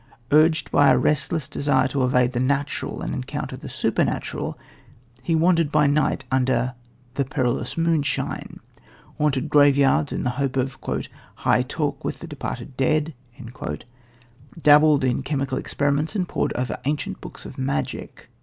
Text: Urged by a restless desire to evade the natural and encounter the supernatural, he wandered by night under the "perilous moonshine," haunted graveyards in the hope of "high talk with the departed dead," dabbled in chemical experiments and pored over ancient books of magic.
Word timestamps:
Urged 0.31 0.71
by 0.71 0.89
a 0.91 0.97
restless 0.97 1.47
desire 1.47 1.87
to 1.89 2.03
evade 2.03 2.33
the 2.33 2.39
natural 2.39 3.03
and 3.03 3.13
encounter 3.13 3.55
the 3.55 3.69
supernatural, 3.69 4.57
he 5.21 5.35
wandered 5.35 5.71
by 5.71 5.85
night 5.85 6.25
under 6.31 6.73
the 7.13 7.23
"perilous 7.23 7.77
moonshine," 7.77 8.59
haunted 9.19 9.47
graveyards 9.47 10.11
in 10.11 10.23
the 10.23 10.31
hope 10.41 10.57
of 10.57 10.75
"high 11.35 11.61
talk 11.61 12.03
with 12.03 12.17
the 12.17 12.25
departed 12.27 12.75
dead," 12.75 13.13
dabbled 14.59 15.03
in 15.03 15.21
chemical 15.21 15.59
experiments 15.59 16.15
and 16.15 16.27
pored 16.27 16.51
over 16.53 16.77
ancient 16.85 17.21
books 17.21 17.45
of 17.45 17.59
magic. 17.59 18.31